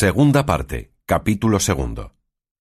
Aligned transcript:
Segunda 0.00 0.46
parte, 0.46 0.92
capítulo 1.06 1.58
segundo. 1.58 2.14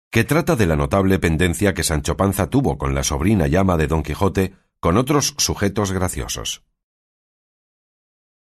Que 0.10 0.24
trata 0.24 0.56
de 0.56 0.66
la 0.66 0.78
notable 0.78 1.20
pendencia 1.20 1.74
que 1.74 1.84
Sancho 1.84 2.16
Panza 2.16 2.50
tuvo 2.50 2.78
con 2.78 2.96
la 2.96 3.04
sobrina 3.04 3.48
llama 3.48 3.76
de 3.76 3.88
Don 3.88 4.02
Quijote 4.02 4.54
con 4.80 4.96
otros 4.96 5.36
sujetos 5.38 5.92
graciosos. 5.92 6.64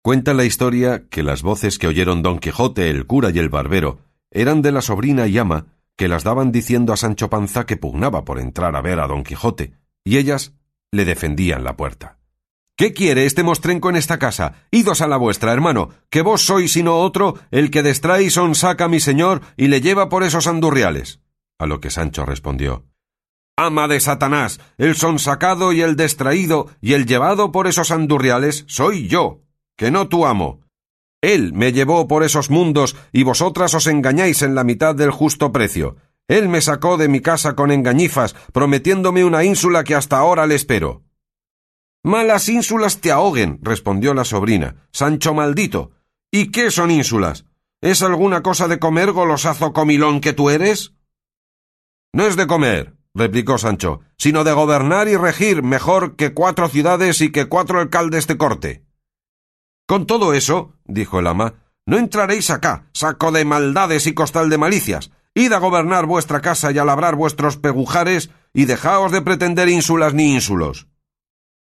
Cuenta 0.02 0.34
la 0.34 0.44
historia 0.44 1.08
que 1.08 1.24
las 1.24 1.42
voces 1.42 1.80
que 1.80 1.88
oyeron 1.88 2.22
Don 2.22 2.38
Quijote, 2.38 2.90
el 2.90 3.08
cura 3.08 3.30
y 3.30 3.40
el 3.40 3.48
barbero 3.48 4.00
eran 4.30 4.62
de 4.62 4.74
la 4.74 4.82
sobrina 4.82 5.26
y 5.26 5.38
ama 5.38 5.68
que 5.96 6.10
las 6.10 6.26
daban 6.26 6.52
diciendo 6.52 6.92
a 6.92 6.98
Sancho 6.98 7.30
Panza 7.30 7.66
que 7.66 7.78
pugnaba 7.78 8.26
por 8.26 8.40
entrar 8.40 8.76
a 8.76 8.82
ver 8.82 9.00
a 9.00 9.08
Don 9.08 9.24
Quijote, 9.24 9.72
y 10.04 10.18
ellas 10.18 10.54
le 10.92 11.06
defendían 11.06 11.64
la 11.64 11.78
puerta. 11.78 12.18
¿Qué 12.78 12.92
quiere 12.92 13.26
este 13.26 13.42
mostrenco 13.42 13.90
en 13.90 13.96
esta 13.96 14.20
casa? 14.20 14.66
Idos 14.70 15.00
a 15.00 15.08
la 15.08 15.16
vuestra, 15.16 15.54
hermano, 15.54 15.92
que 16.10 16.22
vos 16.22 16.42
sois 16.42 16.74
sino 16.74 16.98
otro 16.98 17.36
el 17.50 17.72
que 17.72 17.84
destrae 17.84 18.24
y 18.24 18.30
sonsaca 18.30 18.86
a 18.86 18.90
mi 18.90 19.00
señor 19.00 19.42
y 19.56 19.70
le 19.70 19.80
lleva 19.80 20.10
por 20.10 20.24
esos 20.24 20.46
andurriales. 20.46 21.22
A 21.58 21.68
lo 21.68 21.80
que 21.80 21.90
Sancho 21.90 22.26
respondió 22.26 22.84
Ama 23.56 23.88
de 23.88 24.02
Satanás, 24.02 24.60
el 24.78 24.98
sonsacado 24.98 25.72
y 25.72 25.80
el 25.80 25.96
distraído 25.96 26.68
y 26.82 26.92
el 26.94 27.06
llevado 27.06 27.54
por 27.54 27.68
esos 27.68 27.92
andurriales 27.92 28.66
soy 28.68 29.08
yo, 29.08 29.40
que 29.78 29.90
no 29.90 30.10
tu 30.10 30.26
amo. 30.26 30.60
Él 31.22 31.54
me 31.54 31.72
llevó 31.72 32.10
por 32.10 32.24
esos 32.24 32.50
mundos 32.50 32.98
y 33.14 33.24
vosotras 33.24 33.74
os 33.74 33.88
engañáis 33.88 34.42
en 34.42 34.54
la 34.54 34.66
mitad 34.66 34.94
del 34.94 35.12
justo 35.12 35.54
precio. 35.54 35.96
Él 36.28 36.50
me 36.50 36.60
sacó 36.60 36.98
de 36.98 37.08
mi 37.08 37.22
casa 37.22 37.56
con 37.56 37.72
engañifas, 37.72 38.36
prometiéndome 38.52 39.24
una 39.24 39.46
ínsula 39.46 39.86
que 39.86 39.96
hasta 39.96 40.18
ahora 40.18 40.46
le 40.46 40.56
espero. 40.56 41.05
Malas 42.06 42.50
ínsulas 42.50 43.02
te 43.02 43.12
ahoguen, 43.12 43.58
respondió 43.64 44.14
la 44.14 44.26
sobrina. 44.26 44.88
Sancho 44.92 45.34
maldito. 45.34 45.94
¿Y 46.32 46.52
qué 46.52 46.70
son 46.70 46.92
ínsulas? 46.92 47.46
¿Es 47.82 48.04
alguna 48.04 48.44
cosa 48.44 48.68
de 48.68 48.78
comer, 48.78 49.12
golosazo 49.12 49.74
comilón 49.74 50.22
que 50.22 50.32
tú 50.32 50.52
eres? 50.52 50.94
No 52.14 52.28
es 52.28 52.36
de 52.36 52.46
comer, 52.46 52.96
replicó 53.16 53.58
Sancho, 53.58 54.02
sino 54.20 54.44
de 54.44 54.54
gobernar 54.54 55.08
y 55.08 55.16
regir 55.18 55.64
mejor 55.64 56.16
que 56.16 56.36
cuatro 56.36 56.70
ciudades 56.70 57.22
y 57.22 57.32
que 57.32 57.48
cuatro 57.48 57.80
alcaldes 57.80 58.28
de 58.28 58.38
corte. 58.38 58.86
Con 59.88 60.06
todo 60.06 60.36
eso, 60.36 60.76
dijo 60.86 61.18
el 61.18 61.26
ama, 61.26 61.56
no 61.88 61.98
entraréis 61.98 62.52
acá, 62.52 62.88
saco 62.94 63.32
de 63.32 63.46
maldades 63.46 64.06
y 64.06 64.14
costal 64.14 64.52
de 64.52 64.60
malicias. 64.60 65.10
Id 65.34 65.54
a 65.54 65.58
gobernar 65.58 66.06
vuestra 66.06 66.40
casa 66.42 66.72
y 66.72 66.78
a 66.78 66.86
labrar 66.86 67.16
vuestros 67.16 67.58
pegujares, 67.58 68.30
y 68.54 68.66
dejaos 68.66 69.12
de 69.12 69.24
pretender 69.24 69.70
ínsulas 69.70 70.14
ni 70.14 70.36
ínsulos. 70.36 70.88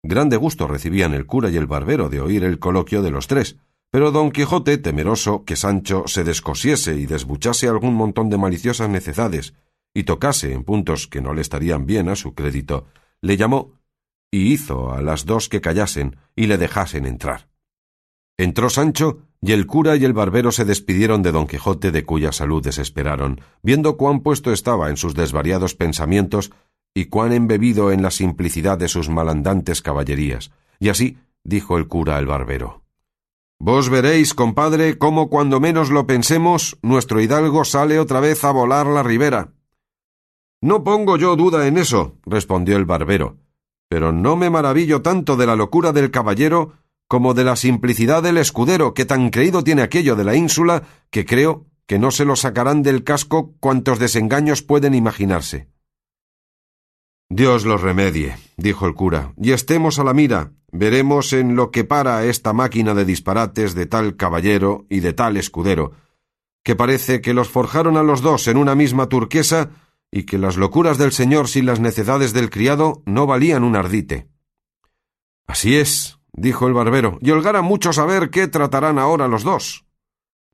Grande 0.03 0.37
gusto 0.37 0.67
recibían 0.67 1.15
el 1.15 1.27
cura 1.27 1.51
y 1.51 1.57
el 1.57 1.67
barbero 1.67 2.09
de 2.09 2.21
oír 2.21 2.45
el 2.45 2.59
coloquio 2.59 3.03
de 3.03 3.11
los 3.11 3.27
tres, 3.27 3.57
pero 3.91 4.11
don 4.11 4.31
Quijote, 4.31 4.79
temeroso 4.79 5.45
que 5.45 5.57
Sancho 5.57 6.05
se 6.07 6.25
descosiese 6.25 6.97
y 6.97 7.07
desbuchase 7.07 7.69
algún 7.69 7.95
montón 7.95 8.29
de 8.29 8.39
maliciosas 8.39 8.89
necedades 8.89 9.55
y 9.95 10.05
tocase 10.05 10.53
en 10.53 10.63
puntos 10.63 11.09
que 11.09 11.21
no 11.21 11.35
le 11.35 11.41
estarían 11.41 11.87
bien 11.87 12.09
a 12.09 12.17
su 12.17 12.35
crédito, 12.35 12.87
le 13.21 13.37
llamó 13.37 13.73
y 14.31 14.53
hizo 14.53 14.93
a 14.93 15.01
las 15.01 15.25
dos 15.25 15.49
que 15.49 15.61
callasen 15.61 16.17
y 16.37 16.47
le 16.47 16.59
dejasen 16.59 17.07
entrar. 17.07 17.49
Entró 18.37 18.71
Sancho, 18.71 19.23
y 19.41 19.53
el 19.53 19.67
cura 19.67 19.97
y 19.97 20.05
el 20.05 20.13
barbero 20.13 20.53
se 20.53 20.65
despidieron 20.65 21.23
de 21.23 21.33
don 21.33 21.47
Quijote 21.47 21.91
de 21.91 22.05
cuya 22.05 22.33
salud 22.33 22.63
desesperaron, 22.63 23.41
viendo 23.63 23.97
cuán 23.97 24.21
puesto 24.21 24.53
estaba 24.53 24.91
en 24.91 24.97
sus 24.97 25.15
desvariados 25.15 25.75
pensamientos 25.75 26.53
y 26.99 27.05
cuán 27.05 27.33
embebido 27.33 27.93
en 27.93 28.03
la 28.03 28.11
simplicidad 28.11 28.77
de 28.77 28.89
sus 28.89 29.09
malandantes 29.09 29.83
caballerías. 29.83 30.51
Y 30.81 30.89
así 30.89 31.17
dijo 31.45 31.79
el 31.79 31.87
cura 31.87 32.17
al 32.17 32.27
barbero. 32.27 32.83
Vos 33.61 33.89
veréis, 33.89 34.35
compadre, 34.35 34.99
cómo 34.99 35.31
cuando 35.31 35.61
menos 35.61 35.91
lo 35.91 36.09
pensemos, 36.09 36.77
nuestro 36.83 37.21
hidalgo 37.21 37.65
sale 37.65 38.01
otra 38.01 38.19
vez 38.19 38.43
a 38.43 38.51
volar 38.51 38.87
la 38.87 39.05
ribera. 39.05 39.53
No 40.61 40.83
pongo 40.83 41.17
yo 41.17 41.37
duda 41.37 41.69
en 41.69 41.79
eso, 41.79 42.17
respondió 42.27 42.77
el 42.77 42.85
barbero, 42.85 43.37
pero 43.89 44.11
no 44.11 44.35
me 44.35 44.51
maravillo 44.51 45.01
tanto 45.01 45.37
de 45.37 45.47
la 45.47 45.55
locura 45.55 45.93
del 45.93 46.11
caballero 46.11 46.73
como 47.07 47.33
de 47.33 47.45
la 47.45 47.55
simplicidad 47.55 48.25
del 48.25 48.39
escudero, 48.39 48.93
que 48.93 49.05
tan 49.05 49.31
creído 49.31 49.63
tiene 49.63 49.83
aquello 49.83 50.17
de 50.17 50.25
la 50.25 50.35
ínsula, 50.35 50.83
que 51.11 51.25
creo 51.25 51.67
que 51.87 52.01
no 52.01 52.11
se 52.11 52.25
lo 52.25 52.35
sacarán 52.35 52.83
del 52.83 53.05
casco 53.05 53.55
cuantos 53.61 54.01
desengaños 54.01 54.63
pueden 54.63 54.95
imaginarse. 54.95 55.69
Dios 57.31 57.67
los 57.67 57.83
remedie, 57.83 58.37
dijo 58.57 58.87
el 58.87 58.95
cura, 58.95 59.35
y 59.37 59.53
estemos 59.53 59.99
a 59.99 60.05
la 60.05 60.15
mira. 60.15 60.53
Veremos 60.71 61.33
en 61.33 61.57
lo 61.57 61.71
que 61.71 61.85
para 61.85 62.25
esta 62.25 62.53
máquina 62.53 62.95
de 62.95 63.05
disparates 63.05 63.75
de 63.75 63.87
tal 63.87 64.17
caballero 64.17 64.87
y 64.89 65.01
de 65.01 65.13
tal 65.13 65.37
escudero, 65.37 65.93
que 66.63 66.77
parece 66.77 67.21
que 67.21 67.35
los 67.35 67.49
forjaron 67.49 67.97
a 67.97 68.03
los 68.03 68.21
dos 68.21 68.49
en 68.49 68.57
una 68.57 68.75
misma 68.75 69.09
turquesa 69.09 69.71
y 70.11 70.25
que 70.25 70.39
las 70.39 70.57
locuras 70.57 70.99
del 70.99 71.13
señor 71.13 71.49
sin 71.49 71.67
las 71.67 71.81
necedades 71.81 72.33
del 72.33 72.51
criado 72.51 73.03
no 73.07 73.27
valían 73.27 73.65
un 73.65 73.77
ardite. 73.77 74.29
Así 75.47 75.77
es, 75.77 76.19
dijo 76.33 76.67
el 76.67 76.75
barbero, 76.75 77.19
y 77.21 77.31
holgara 77.31 77.63
mucho 77.63 77.93
saber 77.93 78.31
qué 78.31 78.49
tratarán 78.49 78.99
ahora 78.99 79.29
los 79.29 79.43
dos. 79.43 79.85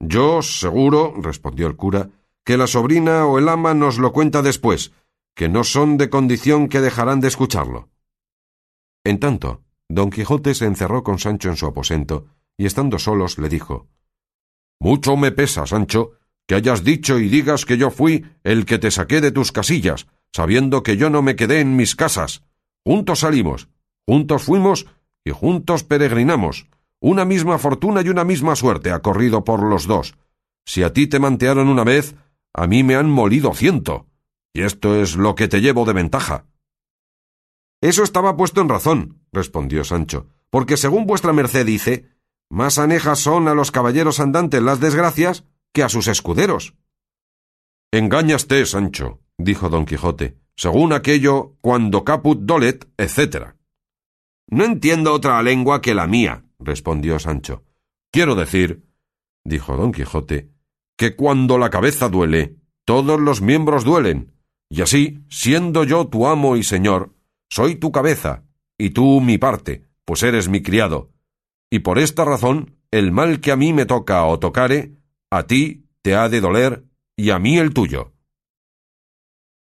Yo, 0.01 0.43
seguro, 0.43 1.15
respondió 1.17 1.67
el 1.67 1.77
cura, 1.77 2.11
que 2.45 2.57
la 2.57 2.67
sobrina 2.67 3.27
o 3.27 3.39
el 3.39 3.49
ama 3.49 3.75
nos 3.75 3.99
lo 3.99 4.13
cuenta 4.13 4.43
después, 4.43 4.93
que 5.35 5.49
no 5.49 5.65
son 5.65 5.97
de 5.97 6.11
condición 6.11 6.69
que 6.69 6.81
dejarán 6.81 7.21
de 7.21 7.29
escucharlo. 7.29 7.91
En 9.05 9.19
tanto, 9.19 9.63
don 9.89 10.11
Quijote 10.11 10.55
se 10.55 10.67
encerró 10.67 11.03
con 11.03 11.19
Sancho 11.19 11.49
en 11.49 11.57
su 11.57 11.67
aposento, 11.67 12.27
y 12.57 12.67
estando 12.67 12.99
solos 12.99 13.39
le 13.39 13.49
dijo 13.49 13.89
Mucho 14.81 15.17
me 15.17 15.33
pesa, 15.33 15.67
Sancho, 15.67 16.13
que 16.47 16.55
hayas 16.55 16.85
dicho 16.85 17.19
y 17.19 17.29
digas 17.29 17.65
que 17.65 17.77
yo 17.77 17.91
fui 17.91 18.27
el 18.43 18.65
que 18.65 18.79
te 18.79 18.91
saqué 18.91 19.21
de 19.21 19.33
tus 19.33 19.53
casillas, 19.53 20.07
sabiendo 20.33 20.83
que 20.83 20.97
yo 20.97 21.11
no 21.11 21.23
me 21.23 21.37
quedé 21.37 21.61
en 21.61 21.77
mis 21.77 21.97
casas. 21.97 22.43
Juntos 22.85 23.21
salimos, 23.21 23.69
juntos 24.07 24.43
fuimos 24.43 24.87
y 25.25 25.31
juntos 25.31 25.85
peregrinamos. 25.85 26.67
Una 27.01 27.25
misma 27.25 27.59
fortuna 27.59 28.03
y 28.03 28.09
una 28.09 28.25
misma 28.25 28.57
suerte 28.57 28.91
ha 28.91 29.01
corrido 29.01 29.45
por 29.45 29.63
los 29.63 29.87
dos. 29.87 30.17
Si 30.67 30.83
a 30.83 30.93
ti 30.93 31.07
te 31.07 31.19
mantearon 31.19 31.69
una 31.69 31.85
vez, 31.85 32.15
a 32.53 32.67
mí 32.67 32.83
me 32.83 32.95
han 32.95 33.11
molido 33.11 33.53
ciento. 33.55 34.07
Y 34.55 34.63
esto 34.63 34.95
es 35.03 35.17
lo 35.17 35.35
que 35.35 35.49
te 35.49 35.61
llevo 35.61 35.85
de 35.85 35.93
ventaja. 35.93 36.47
Eso 37.83 38.03
estaba 38.05 38.37
puesto 38.37 38.61
en 38.61 38.69
razón, 38.69 39.21
respondió 39.33 39.85
Sancho, 39.85 40.29
porque 40.49 40.77
según 40.77 41.07
vuestra 41.07 41.33
merced 41.33 41.67
dice, 41.67 42.09
más 42.49 42.79
anejas 42.79 43.19
son 43.19 43.49
a 43.49 43.55
los 43.55 43.73
caballeros 43.73 44.21
andantes 44.21 44.63
las 44.63 44.81
desgracias 44.81 45.45
que 45.73 45.83
a 45.83 45.89
sus 45.89 46.07
escuderos. 46.07 46.75
Engáñaste, 47.93 48.65
Sancho, 48.65 49.21
dijo 49.37 49.69
don 49.69 49.85
Quijote, 49.85 50.39
según 50.57 50.93
aquello 50.93 51.57
cuando 51.61 52.05
caput 52.05 52.39
dolet, 52.41 52.89
etc. 52.97 53.55
No 54.47 54.65
entiendo 54.65 55.13
otra 55.13 55.43
lengua 55.43 55.81
que 55.81 55.95
la 55.95 56.07
mía, 56.07 56.45
respondió 56.59 57.19
Sancho. 57.19 57.65
Quiero 58.13 58.37
decir, 58.37 58.87
dijo 59.45 59.77
don 59.77 59.93
Quijote, 59.93 60.51
que 60.97 61.17
cuando 61.17 61.59
la 61.59 61.71
cabeza 61.71 62.09
duele, 62.09 62.57
todos 62.85 63.21
los 63.21 63.41
miembros 63.41 63.85
duelen, 63.85 64.33
y 64.71 64.83
así, 64.83 65.25
siendo 65.29 65.85
yo 65.85 66.07
tu 66.07 66.27
amo 66.27 66.57
y 66.57 66.63
señor, 66.63 67.15
soy 67.51 67.77
tu 67.77 67.93
cabeza, 67.93 68.45
y 68.79 68.91
tú 68.91 69.21
mi 69.21 69.39
parte, 69.39 69.85
pues 70.05 70.23
eres 70.23 70.49
mi 70.49 70.63
criado. 70.63 71.11
Y 71.71 71.81
por 71.81 71.99
esta 71.99 72.25
razón, 72.25 72.79
el 72.91 73.13
mal 73.13 73.41
que 73.41 73.53
a 73.53 73.57
mí 73.57 73.73
me 73.73 73.87
toca 73.87 74.25
o 74.25 74.39
tocare, 74.39 74.97
a 75.31 75.45
ti 75.45 75.87
te 76.03 76.15
ha 76.15 76.29
de 76.29 76.41
doler, 76.41 76.85
y 77.17 77.31
a 77.31 77.39
mí 77.39 77.59
el 77.59 77.73
tuyo. 77.73 78.13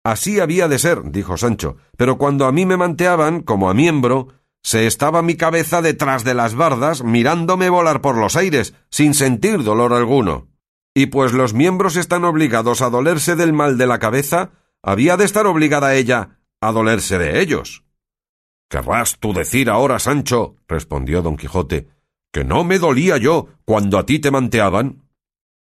Así 0.04 0.38
había 0.38 0.68
de 0.68 0.78
ser, 0.78 1.10
dijo 1.10 1.36
Sancho, 1.36 1.78
pero 1.96 2.16
cuando 2.16 2.46
a 2.46 2.52
mí 2.52 2.64
me 2.64 2.76
manteaban, 2.76 3.42
como 3.42 3.68
a 3.68 3.74
miembro, 3.74 4.28
se 4.62 4.86
estaba 4.86 5.22
mi 5.22 5.36
cabeza 5.36 5.82
detrás 5.82 6.24
de 6.24 6.34
las 6.34 6.54
bardas, 6.54 7.04
mirándome 7.04 7.70
volar 7.70 8.00
por 8.00 8.16
los 8.16 8.36
aires, 8.36 8.74
sin 8.90 9.14
sentir 9.14 9.62
dolor 9.62 9.92
alguno. 9.92 10.48
Y 10.94 11.06
pues 11.06 11.32
los 11.32 11.54
miembros 11.54 11.96
están 11.96 12.24
obligados 12.24 12.82
a 12.82 12.90
dolerse 12.90 13.36
del 13.36 13.52
mal 13.52 13.78
de 13.78 13.86
la 13.86 13.98
cabeza, 13.98 14.50
había 14.86 15.16
de 15.16 15.24
estar 15.24 15.48
obligada 15.48 15.96
ella 15.96 16.38
a 16.60 16.70
dolerse 16.70 17.18
de 17.18 17.42
ellos. 17.42 17.84
Querrás 18.70 19.18
tú 19.18 19.32
decir 19.32 19.68
ahora, 19.68 19.98
Sancho, 19.98 20.54
respondió 20.68 21.22
don 21.22 21.36
Quijote, 21.36 21.88
que 22.32 22.44
no 22.44 22.62
me 22.62 22.78
dolía 22.78 23.16
yo 23.16 23.48
cuando 23.64 23.98
a 23.98 24.06
ti 24.06 24.20
te 24.20 24.30
manteaban. 24.30 25.02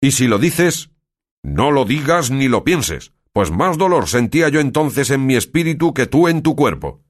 Y 0.02 0.12
si 0.12 0.28
lo 0.28 0.40
dices, 0.40 0.92
no 1.42 1.72
lo 1.72 1.86
digas 1.86 2.32
ni 2.32 2.50
lo 2.50 2.66
pienses, 2.66 3.14
pues 3.32 3.50
más 3.50 3.78
dolor 3.78 4.10
sentía 4.10 4.50
yo 4.50 4.60
entonces 4.60 5.10
en 5.10 5.26
mi 5.26 5.38
espíritu 5.38 5.94
que 5.94 6.06
tú 6.06 6.28
en 6.28 6.42
tu 6.42 6.58
cuerpo. 6.58 7.02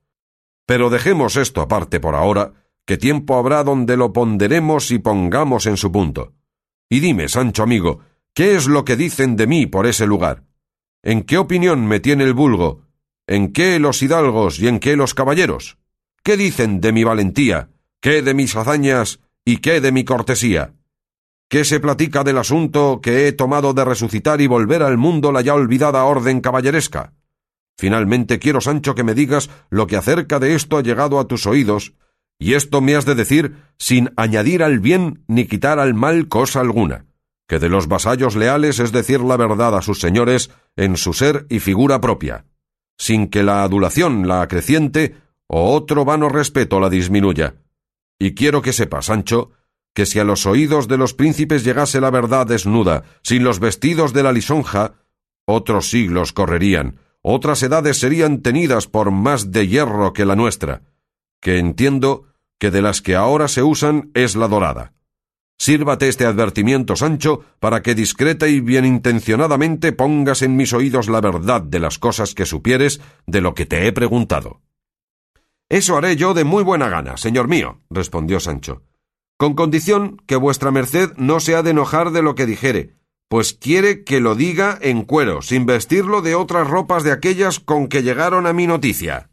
Pero 0.68 0.92
dejemos 0.92 1.36
esto 1.36 1.62
aparte 1.62 2.00
por 2.00 2.14
ahora, 2.14 2.54
que 2.86 2.98
tiempo 2.98 3.38
habrá 3.38 3.64
donde 3.64 3.98
lo 3.98 4.14
ponderemos 4.14 4.92
y 4.92 5.00
pongamos 5.00 5.66
en 5.66 5.78
su 5.78 5.92
punto. 5.92 6.34
Y 6.90 7.00
dime, 7.00 7.28
Sancho 7.28 7.64
amigo, 7.64 8.02
¿qué 8.36 8.56
es 8.56 8.68
lo 8.68 8.86
que 8.86 8.96
dicen 8.96 9.36
de 9.36 9.48
mí 9.48 9.66
por 9.66 9.88
ese 9.88 10.06
lugar? 10.06 10.44
¿En 11.06 11.24
qué 11.24 11.38
opinión 11.38 11.86
me 11.86 12.00
tiene 12.00 12.24
el 12.24 12.34
vulgo? 12.34 12.82
¿En 13.28 13.52
qué 13.52 13.78
los 13.78 14.02
hidalgos 14.02 14.60
y 14.60 14.70
en 14.70 14.80
qué 14.80 14.96
los 14.96 15.14
caballeros? 15.14 15.78
¿Qué 16.24 16.38
dicen 16.38 16.80
de 16.80 16.94
mi 16.94 17.04
valentía? 17.04 17.70
¿Qué 18.00 18.22
de 18.22 18.34
mis 18.34 18.56
hazañas 18.56 19.20
y 19.44 19.58
qué 19.58 19.82
de 19.82 19.92
mi 19.92 20.06
cortesía? 20.06 20.76
¿Qué 21.50 21.66
se 21.66 21.82
platica 21.82 22.24
del 22.24 22.38
asunto 22.38 23.02
que 23.02 23.28
he 23.28 23.34
tomado 23.34 23.74
de 23.74 23.84
resucitar 23.84 24.40
y 24.40 24.48
volver 24.48 24.82
al 24.82 24.98
mundo 24.98 25.34
la 25.34 25.42
ya 25.42 25.56
olvidada 25.56 26.06
orden 26.06 26.40
caballeresca? 26.40 27.12
Finalmente 27.78 28.40
quiero, 28.40 28.62
Sancho, 28.62 28.96
que 28.96 29.04
me 29.04 29.14
digas 29.14 29.50
lo 29.70 29.88
que 29.88 29.98
acerca 29.98 30.40
de 30.40 30.56
esto 30.56 30.78
ha 30.78 30.84
llegado 30.84 31.20
a 31.20 31.28
tus 31.28 31.46
oídos, 31.46 31.96
y 32.40 32.54
esto 32.54 32.80
me 32.80 32.96
has 32.96 33.06
de 33.06 33.16
decir 33.16 33.58
sin 33.78 34.12
añadir 34.16 34.64
al 34.64 34.80
bien 34.80 35.26
ni 35.28 35.48
quitar 35.48 35.80
al 35.80 35.94
mal 35.94 36.30
cosa 36.30 36.62
alguna, 36.62 37.06
que 37.54 37.60
de 37.60 37.70
los 37.70 37.88
vasallos 37.88 38.36
leales 38.36 38.80
es 38.80 38.92
decir 38.92 39.22
la 39.22 39.38
verdad 39.38 39.78
a 39.78 39.84
sus 39.84 40.00
señores 40.00 40.50
en 40.76 40.98
su 40.98 41.14
ser 41.14 41.46
y 41.52 41.60
figura 41.60 42.02
propia, 42.02 42.48
sin 42.98 43.28
que 43.28 43.44
la 43.44 43.62
adulación 43.62 44.28
la 44.28 44.42
acreciente 44.42 45.18
o 45.46 45.72
otro 45.72 46.04
vano 46.04 46.30
respeto 46.30 46.80
la 46.80 46.90
disminuya. 46.90 47.58
Y 48.18 48.34
quiero 48.34 48.64
que 48.64 48.74
sepa, 48.74 49.04
Sancho, 49.04 49.52
que 49.94 50.08
si 50.08 50.18
a 50.18 50.24
los 50.24 50.48
oídos 50.48 50.88
de 50.88 50.98
los 50.98 51.14
príncipes 51.14 51.64
llegase 51.64 52.02
la 52.02 52.10
verdad 52.10 52.48
desnuda, 52.48 53.04
sin 53.22 53.44
los 53.44 53.60
vestidos 53.60 54.14
de 54.14 54.24
la 54.24 54.32
lisonja, 54.32 54.96
otros 55.46 55.92
siglos 55.92 56.34
correrían, 56.34 56.98
otras 57.22 57.62
edades 57.62 58.00
serían 58.00 58.42
tenidas 58.42 58.88
por 58.88 59.12
más 59.12 59.52
de 59.52 59.68
hierro 59.68 60.12
que 60.14 60.26
la 60.26 60.36
nuestra, 60.36 60.82
que 61.40 61.60
entiendo 61.60 62.24
que 62.58 62.72
de 62.72 62.82
las 62.82 63.04
que 63.04 63.16
ahora 63.16 63.48
se 63.48 63.62
usan 63.62 64.10
es 64.16 64.36
la 64.36 64.48
dorada. 64.48 64.94
Sírvate 65.64 66.10
este 66.10 66.26
advertimiento, 66.26 66.98
Sancho, 66.98 67.46
para 67.62 67.82
que 67.82 67.96
discreta 67.96 68.50
y 68.50 68.60
bienintencionadamente 68.60 69.94
pongas 69.94 70.42
en 70.42 70.58
mis 70.58 70.74
oídos 70.74 71.08
la 71.08 71.22
verdad 71.22 71.62
de 71.62 71.80
las 71.80 72.00
cosas 72.00 72.34
que 72.34 72.46
supieres 72.46 73.00
de 73.28 73.40
lo 73.40 73.54
que 73.54 73.66
te 73.66 73.88
he 73.88 73.94
preguntado. 73.94 74.62
Eso 75.70 75.96
haré 75.96 76.18
yo 76.18 76.34
de 76.34 76.44
muy 76.44 76.64
buena 76.64 76.90
gana, 76.90 77.16
señor 77.16 77.48
mío, 77.48 77.80
respondió 77.90 78.42
Sancho 78.42 78.84
con 79.44 79.56
condición 79.56 80.22
que 80.26 80.38
vuestra 80.38 80.72
merced 80.72 81.12
no 81.18 81.42
se 81.42 81.56
ha 81.56 81.64
de 81.64 81.72
enojar 81.72 82.12
de 82.12 82.22
lo 82.22 82.34
que 82.34 82.46
dijere, 82.46 82.96
pues 83.28 83.54
quiere 83.54 84.06
que 84.06 84.22
lo 84.22 84.36
diga 84.36 84.78
en 84.82 85.04
cuero, 85.04 85.42
sin 85.42 85.66
vestirlo 85.66 86.22
de 86.22 86.34
otras 86.34 86.70
ropas 86.70 87.04
de 87.04 87.12
aquellas 87.12 87.60
con 87.60 87.88
que 87.88 88.04
llegaron 88.04 88.48
a 88.48 88.54
mi 88.54 88.68
noticia. 88.68 89.32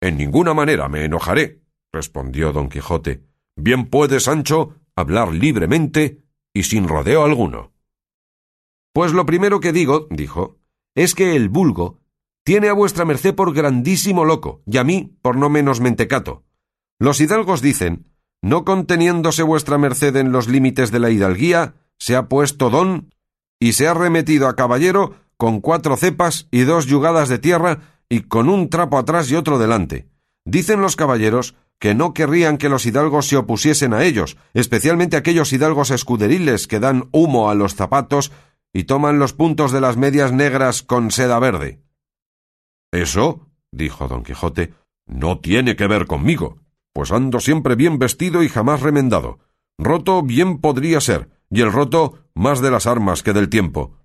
En 0.00 0.18
ninguna 0.18 0.54
manera 0.54 0.88
me 0.88 1.04
enojaré, 1.04 1.62
respondió 1.92 2.52
don 2.52 2.68
Quijote. 2.68 3.24
Bien 3.56 3.86
puede, 3.86 4.20
Sancho, 4.20 4.76
hablar 4.96 5.32
libremente 5.32 6.22
y 6.52 6.64
sin 6.64 6.88
rodeo 6.88 7.24
alguno. 7.24 7.72
Pues 8.92 9.12
lo 9.12 9.26
primero 9.26 9.60
que 9.60 9.72
digo, 9.72 10.06
dijo, 10.10 10.58
es 10.94 11.14
que 11.14 11.34
el 11.34 11.48
vulgo 11.48 12.00
tiene 12.44 12.68
a 12.68 12.74
vuestra 12.74 13.04
merced 13.04 13.34
por 13.34 13.54
grandísimo 13.54 14.24
loco, 14.24 14.62
y 14.66 14.76
a 14.76 14.84
mí 14.84 15.16
por 15.22 15.36
no 15.36 15.48
menos 15.48 15.80
mentecato. 15.80 16.44
Los 17.00 17.20
hidalgos 17.20 17.60
dicen 17.60 18.14
no 18.44 18.66
conteniéndose 18.66 19.42
vuestra 19.42 19.78
merced 19.78 20.14
en 20.16 20.30
los 20.30 20.48
límites 20.48 20.90
de 20.90 20.98
la 20.98 21.08
hidalguía, 21.08 21.76
se 21.98 22.14
ha 22.14 22.28
puesto 22.28 22.68
don 22.68 23.14
y 23.58 23.72
se 23.72 23.88
ha 23.88 23.94
remetido 23.94 24.48
a 24.48 24.54
caballero 24.54 25.14
con 25.38 25.62
cuatro 25.62 25.96
cepas 25.96 26.46
y 26.50 26.64
dos 26.64 26.84
yugadas 26.84 27.30
de 27.30 27.38
tierra 27.38 27.80
y 28.10 28.20
con 28.20 28.50
un 28.50 28.68
trapo 28.68 28.98
atrás 28.98 29.30
y 29.30 29.34
otro 29.34 29.58
delante. 29.58 30.10
Dicen 30.44 30.82
los 30.82 30.94
caballeros 30.94 31.54
que 31.78 31.94
no 31.94 32.14
querrían 32.14 32.58
que 32.58 32.68
los 32.68 32.86
hidalgos 32.86 33.28
se 33.28 33.36
opusiesen 33.36 33.92
a 33.94 34.04
ellos, 34.04 34.36
especialmente 34.54 35.16
aquellos 35.16 35.52
hidalgos 35.52 35.90
escuderiles 35.90 36.66
que 36.66 36.80
dan 36.80 37.08
humo 37.12 37.50
a 37.50 37.54
los 37.54 37.74
zapatos 37.74 38.32
y 38.72 38.84
toman 38.84 39.18
los 39.18 39.32
puntos 39.32 39.72
de 39.72 39.80
las 39.80 39.96
medias 39.96 40.32
negras 40.32 40.82
con 40.82 41.10
seda 41.10 41.38
verde. 41.38 41.80
Eso, 42.92 43.48
dijo 43.70 44.08
don 44.08 44.22
Quijote, 44.22 44.74
no 45.06 45.40
tiene 45.40 45.76
que 45.76 45.86
ver 45.86 46.06
conmigo 46.06 46.64
pues 46.94 47.10
ando 47.10 47.40
siempre 47.40 47.74
bien 47.74 47.98
vestido 47.98 48.42
y 48.42 48.48
jamás 48.48 48.80
remendado. 48.80 49.40
Roto 49.76 50.22
bien 50.22 50.58
podría 50.58 51.00
ser, 51.00 51.28
y 51.50 51.60
el 51.60 51.72
roto 51.72 52.20
más 52.34 52.60
de 52.60 52.70
las 52.70 52.86
armas 52.86 53.22
que 53.22 53.32
del 53.32 53.48
tiempo. 53.48 53.98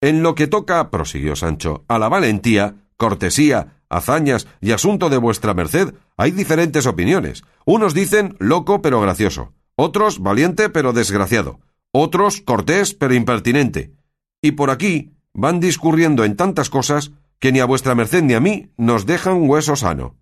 En 0.00 0.22
lo 0.22 0.34
que 0.34 0.46
toca, 0.46 0.90
prosiguió 0.90 1.36
Sancho, 1.36 1.84
a 1.88 1.98
la 1.98 2.08
valentía, 2.08 2.89
cortesía, 3.00 3.82
hazañas 3.88 4.46
y 4.60 4.72
asunto 4.72 5.08
de 5.08 5.16
vuestra 5.16 5.54
merced, 5.54 5.94
hay 6.18 6.32
diferentes 6.32 6.84
opiniones. 6.86 7.42
Unos 7.64 7.94
dicen 7.94 8.36
loco 8.38 8.82
pero 8.82 9.00
gracioso, 9.00 9.54
otros 9.74 10.18
valiente 10.18 10.68
pero 10.68 10.92
desgraciado, 10.92 11.60
otros 11.92 12.42
cortés 12.42 12.92
pero 12.92 13.14
impertinente. 13.14 13.94
Y 14.42 14.52
por 14.52 14.70
aquí 14.70 15.14
van 15.32 15.60
discurriendo 15.60 16.24
en 16.24 16.36
tantas 16.36 16.68
cosas 16.68 17.12
que 17.38 17.52
ni 17.52 17.60
a 17.60 17.64
vuestra 17.64 17.94
merced 17.94 18.22
ni 18.22 18.34
a 18.34 18.40
mí 18.40 18.70
nos 18.76 19.06
dejan 19.06 19.48
hueso 19.48 19.76
sano. 19.76 20.18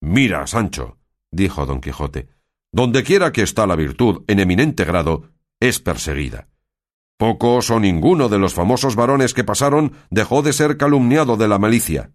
Mira, 0.00 0.46
Sancho, 0.46 0.96
dijo 1.30 1.66
don 1.66 1.82
Quijote, 1.82 2.28
donde 2.72 3.02
quiera 3.02 3.32
que 3.32 3.42
está 3.42 3.66
la 3.66 3.76
virtud 3.76 4.24
en 4.28 4.40
eminente 4.40 4.86
grado, 4.86 5.28
es 5.60 5.78
perseguida. 5.78 6.48
Pocos 7.18 7.70
o 7.70 7.80
ninguno 7.80 8.28
de 8.28 8.38
los 8.38 8.54
famosos 8.54 8.96
varones 8.96 9.34
que 9.34 9.44
pasaron 9.44 9.92
dejó 10.10 10.42
de 10.42 10.52
ser 10.52 10.76
calumniado 10.76 11.36
de 11.36 11.48
la 11.48 11.58
malicia. 11.58 12.10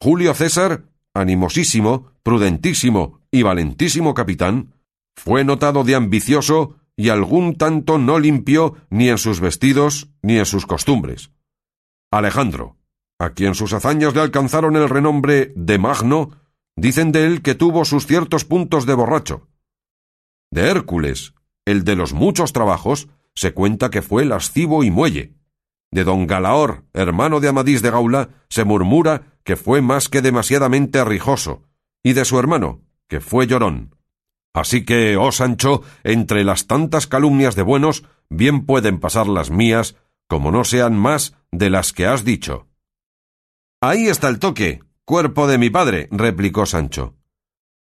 Julio 0.00 0.34
César, 0.34 0.84
animosísimo, 1.14 2.12
prudentísimo 2.22 3.20
y 3.30 3.42
valentísimo 3.42 4.14
capitán, 4.14 4.74
fue 5.16 5.44
notado 5.44 5.84
de 5.84 5.94
ambicioso 5.94 6.76
y 6.96 7.10
algún 7.10 7.56
tanto 7.56 7.98
no 7.98 8.18
limpió 8.18 8.74
ni 8.90 9.08
en 9.08 9.18
sus 9.18 9.40
vestidos 9.40 10.08
ni 10.22 10.38
en 10.38 10.46
sus 10.46 10.66
costumbres. 10.66 11.30
Alejandro, 12.10 12.76
a 13.18 13.30
quien 13.30 13.54
sus 13.54 13.72
hazañas 13.72 14.14
le 14.14 14.22
alcanzaron 14.22 14.76
el 14.76 14.88
renombre 14.88 15.52
de 15.54 15.78
Magno, 15.78 16.30
Dicen 16.78 17.10
de 17.10 17.26
él 17.26 17.42
que 17.42 17.56
tuvo 17.56 17.84
sus 17.84 18.06
ciertos 18.06 18.44
puntos 18.44 18.86
de 18.86 18.94
borracho. 18.94 19.48
De 20.52 20.70
Hércules, 20.70 21.34
el 21.64 21.82
de 21.82 21.96
los 21.96 22.12
muchos 22.12 22.52
trabajos, 22.52 23.08
se 23.38 23.54
cuenta 23.54 23.88
que 23.88 24.02
fue 24.02 24.24
lascivo 24.24 24.82
y 24.82 24.90
muelle. 24.90 25.34
De 25.92 26.02
don 26.02 26.26
Galaor, 26.26 26.82
hermano 26.92 27.38
de 27.38 27.46
Amadís 27.46 27.82
de 27.82 27.92
Gaula, 27.92 28.30
se 28.48 28.64
murmura 28.64 29.38
que 29.44 29.54
fue 29.54 29.80
más 29.80 30.08
que 30.08 30.22
demasiadamente 30.22 30.98
arrijoso, 30.98 31.62
y 32.02 32.14
de 32.14 32.24
su 32.24 32.36
hermano, 32.40 32.82
que 33.06 33.20
fue 33.20 33.46
llorón. 33.46 33.94
Así 34.52 34.84
que, 34.84 35.16
oh 35.16 35.30
Sancho, 35.30 35.82
entre 36.02 36.42
las 36.42 36.66
tantas 36.66 37.06
calumnias 37.06 37.54
de 37.54 37.62
buenos, 37.62 38.02
bien 38.28 38.66
pueden 38.66 38.98
pasar 38.98 39.28
las 39.28 39.52
mías, 39.52 39.94
como 40.26 40.50
no 40.50 40.64
sean 40.64 40.98
más 40.98 41.36
de 41.52 41.70
las 41.70 41.92
que 41.92 42.06
has 42.06 42.24
dicho. 42.24 42.66
Ahí 43.80 44.08
está 44.08 44.28
el 44.28 44.40
toque, 44.40 44.80
Cuerpo 45.04 45.46
de 45.46 45.58
mi 45.58 45.70
padre, 45.70 46.08
replicó 46.10 46.66
Sancho. 46.66 47.14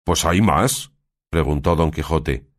Pues 0.05 0.25
hay 0.25 0.41
más, 0.41 0.93
preguntó 1.31 1.75
don 1.75 1.91
Quijote. 1.91 2.52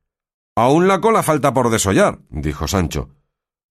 Aún 0.55 0.87
la 0.87 1.01
cola 1.01 1.23
falta 1.23 1.53
por 1.53 1.71
desollar, 1.71 2.19
dijo 2.29 2.67
Sancho. 2.67 3.09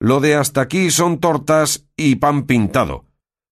Lo 0.00 0.18
de 0.18 0.34
hasta 0.34 0.62
aquí 0.62 0.90
son 0.90 1.20
tortas 1.20 1.86
y 1.96 2.16
pan 2.16 2.42
pintado. 2.42 3.04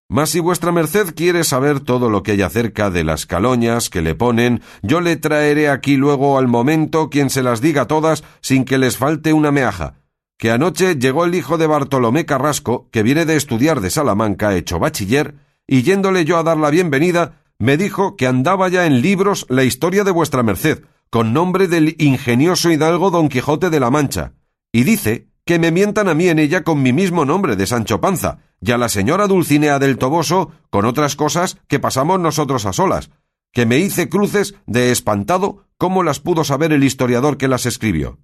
Mas 0.09 0.31
si 0.31 0.41
vuestra 0.41 0.73
merced 0.73 1.15
quiere 1.15 1.45
saber 1.45 1.79
todo 1.79 2.09
lo 2.09 2.23
que 2.23 2.33
hay 2.33 2.41
acerca 2.41 2.89
de 2.89 3.05
las 3.05 3.25
caloñas 3.25 3.89
que 3.89 4.01
le 4.01 4.15
ponen, 4.15 4.61
yo 4.81 4.99
le 4.99 5.15
traeré 5.15 5.69
aquí 5.69 5.95
luego 5.95 6.37
al 6.37 6.49
momento 6.49 7.09
quien 7.09 7.29
se 7.29 7.41
las 7.41 7.61
diga 7.61 7.87
todas 7.87 8.25
sin 8.41 8.65
que 8.65 8.77
les 8.77 8.97
falte 8.97 9.31
una 9.31 9.51
meaja. 9.51 9.95
Que 10.37 10.51
anoche 10.51 10.97
llegó 10.97 11.23
el 11.23 11.33
hijo 11.33 11.57
de 11.57 11.67
Bartolomé 11.67 12.25
Carrasco, 12.25 12.89
que 12.91 13.03
viene 13.03 13.25
de 13.25 13.37
estudiar 13.37 13.79
de 13.79 13.89
Salamanca, 13.89 14.53
hecho 14.57 14.79
bachiller, 14.79 15.35
y 15.65 15.83
yéndole 15.83 16.25
yo 16.25 16.37
a 16.37 16.43
dar 16.43 16.57
la 16.57 16.69
bienvenida, 16.69 17.41
me 17.57 17.77
dijo 17.77 18.17
que 18.17 18.27
andaba 18.27 18.67
ya 18.67 18.85
en 18.85 19.01
libros 19.01 19.45
la 19.47 19.63
historia 19.63 20.03
de 20.03 20.11
vuestra 20.11 20.43
merced, 20.43 20.83
con 21.11 21.33
nombre 21.33 21.67
del 21.67 21.97
ingenioso 21.99 22.71
hidalgo 22.71 23.11
don 23.11 23.27
Quijote 23.27 23.69
de 23.69 23.81
la 23.81 23.91
Mancha, 23.91 24.31
y 24.71 24.85
dice 24.85 25.27
que 25.43 25.59
me 25.59 25.69
mientan 25.69 26.07
a 26.07 26.13
mí 26.13 26.29
en 26.29 26.39
ella 26.39 26.63
con 26.63 26.81
mi 26.81 26.93
mismo 26.93 27.25
nombre 27.25 27.57
de 27.57 27.67
Sancho 27.67 27.99
Panza, 27.99 28.39
y 28.61 28.71
a 28.71 28.77
la 28.77 28.87
señora 28.87 29.27
Dulcinea 29.27 29.77
del 29.77 29.97
Toboso 29.97 30.53
con 30.69 30.85
otras 30.85 31.17
cosas 31.17 31.57
que 31.67 31.79
pasamos 31.79 32.21
nosotros 32.21 32.65
a 32.65 32.71
solas, 32.71 33.11
que 33.51 33.65
me 33.65 33.77
hice 33.77 34.07
cruces 34.07 34.55
de 34.67 34.93
espantado 34.93 35.65
cómo 35.77 36.01
las 36.01 36.21
pudo 36.21 36.45
saber 36.45 36.71
el 36.71 36.85
historiador 36.85 37.37
que 37.37 37.49
las 37.49 37.65
escribió. 37.65 38.17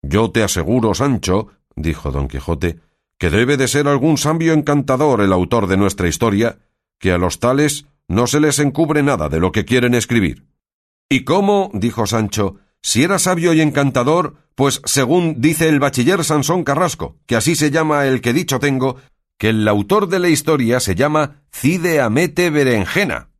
Yo 0.00 0.30
te 0.30 0.42
aseguro, 0.42 0.94
Sancho, 0.94 1.48
dijo 1.76 2.10
don 2.10 2.28
Quijote, 2.28 2.80
que 3.18 3.28
debe 3.28 3.58
de 3.58 3.68
ser 3.68 3.88
algún 3.88 4.16
sabio 4.16 4.54
encantador 4.54 5.20
el 5.20 5.34
autor 5.34 5.66
de 5.66 5.76
nuestra 5.76 6.08
historia, 6.08 6.60
que 6.98 7.12
a 7.12 7.18
los 7.18 7.40
tales 7.40 7.84
no 8.08 8.26
se 8.26 8.40
les 8.40 8.58
encubre 8.58 9.02
nada 9.02 9.28
de 9.28 9.38
lo 9.38 9.52
que 9.52 9.66
quieren 9.66 9.94
escribir. 9.94 10.49
¿Y 11.12 11.24
cómo? 11.24 11.72
dijo 11.74 12.06
Sancho, 12.06 12.60
si 12.80 13.02
era 13.02 13.18
sabio 13.18 13.52
y 13.52 13.60
encantador, 13.60 14.36
pues 14.54 14.80
según 14.84 15.40
dice 15.40 15.68
el 15.68 15.80
bachiller 15.80 16.22
Sansón 16.22 16.62
Carrasco, 16.62 17.18
que 17.26 17.34
así 17.34 17.56
se 17.56 17.72
llama 17.72 18.06
el 18.06 18.20
que 18.20 18.32
dicho 18.32 18.60
tengo, 18.60 18.96
que 19.36 19.48
el 19.48 19.66
autor 19.66 20.06
de 20.06 20.20
la 20.20 20.28
historia 20.28 20.78
se 20.78 20.94
llama 20.94 21.42
Cide 21.50 22.00
Amete 22.00 22.50
Berenjena. 22.50 23.30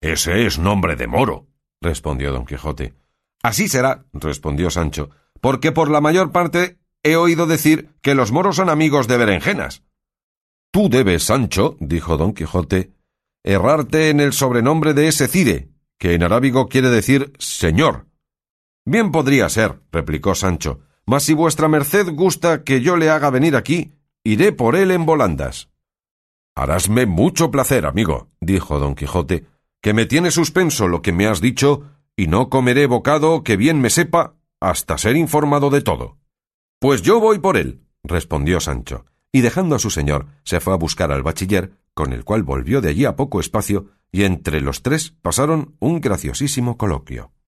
Ese 0.00 0.46
es 0.46 0.60
nombre 0.60 0.94
de 0.94 1.08
moro, 1.08 1.48
respondió 1.80 2.32
don 2.32 2.46
Quijote. 2.46 2.94
Así 3.42 3.66
será, 3.66 4.04
respondió 4.12 4.70
Sancho, 4.70 5.10
porque 5.40 5.72
por 5.72 5.90
la 5.90 6.00
mayor 6.00 6.30
parte 6.30 6.78
he 7.02 7.16
oído 7.16 7.46
decir 7.46 7.90
que 8.00 8.14
los 8.14 8.30
moros 8.30 8.54
son 8.54 8.70
amigos 8.70 9.08
de 9.08 9.16
berenjenas. 9.16 9.82
Tú 10.70 10.88
debes, 10.88 11.24
Sancho, 11.24 11.76
dijo 11.80 12.16
don 12.16 12.32
Quijote, 12.32 12.92
errarte 13.42 14.10
en 14.10 14.20
el 14.20 14.32
sobrenombre 14.32 14.94
de 14.94 15.08
ese 15.08 15.26
Cide, 15.26 15.71
que 16.02 16.14
en 16.14 16.24
arábigo 16.24 16.68
quiere 16.68 16.90
decir 16.90 17.32
señor. 17.38 18.08
Bien 18.84 19.12
podría 19.12 19.48
ser, 19.48 19.82
replicó 19.92 20.34
Sancho, 20.34 20.80
Mas 21.06 21.22
si 21.22 21.32
vuestra 21.32 21.68
merced 21.68 22.08
gusta 22.12 22.64
que 22.64 22.80
yo 22.80 22.96
le 22.96 23.08
haga 23.08 23.30
venir 23.30 23.54
aquí, 23.54 23.92
iré 24.24 24.50
por 24.50 24.74
él 24.74 24.90
en 24.90 25.06
volandas. 25.06 25.70
Harásme 26.56 27.06
mucho 27.06 27.52
placer, 27.52 27.86
amigo, 27.86 28.26
dijo 28.40 28.80
don 28.80 28.96
Quijote, 28.96 29.46
que 29.80 29.94
me 29.94 30.04
tiene 30.04 30.32
suspenso 30.32 30.88
lo 30.88 31.02
que 31.02 31.12
me 31.12 31.28
has 31.28 31.40
dicho, 31.40 31.84
y 32.16 32.26
no 32.26 32.48
comeré 32.48 32.86
bocado 32.86 33.44
que 33.44 33.56
bien 33.56 33.80
me 33.80 33.88
sepa 33.88 34.34
hasta 34.60 34.98
ser 34.98 35.14
informado 35.14 35.70
de 35.70 35.82
todo. 35.82 36.18
Pues 36.80 37.02
yo 37.02 37.20
voy 37.20 37.38
por 37.38 37.56
él, 37.56 37.84
respondió 38.02 38.58
Sancho, 38.58 39.06
y 39.30 39.42
dejando 39.42 39.76
a 39.76 39.78
su 39.78 39.90
señor, 39.90 40.26
se 40.42 40.58
fue 40.58 40.72
a 40.72 40.78
buscar 40.78 41.12
al 41.12 41.22
bachiller, 41.22 41.74
con 41.94 42.12
el 42.12 42.24
cual 42.24 42.42
volvió 42.42 42.80
de 42.80 42.88
allí 42.88 43.04
a 43.04 43.14
poco 43.14 43.38
espacio, 43.38 43.86
y 44.12 44.24
entre 44.24 44.60
los 44.60 44.82
tres 44.82 45.14
pasaron 45.22 45.74
un 45.80 46.00
graciosísimo 46.00 46.76
coloquio. 46.76 47.31